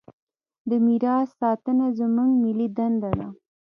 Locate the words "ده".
3.19-3.27